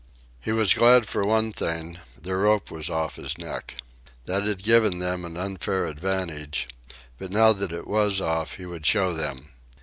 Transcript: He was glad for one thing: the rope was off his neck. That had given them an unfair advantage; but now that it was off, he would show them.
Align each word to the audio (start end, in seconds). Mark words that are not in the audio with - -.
He 0.39 0.51
was 0.51 0.73
glad 0.73 1.07
for 1.07 1.23
one 1.23 1.51
thing: 1.51 1.99
the 2.19 2.35
rope 2.35 2.71
was 2.71 2.89
off 2.89 3.17
his 3.17 3.37
neck. 3.37 3.75
That 4.25 4.41
had 4.45 4.63
given 4.63 4.97
them 4.97 5.23
an 5.23 5.37
unfair 5.37 5.85
advantage; 5.85 6.67
but 7.19 7.29
now 7.29 7.53
that 7.53 7.71
it 7.71 7.85
was 7.85 8.19
off, 8.19 8.53
he 8.55 8.65
would 8.65 8.87
show 8.87 9.13
them. 9.13 9.49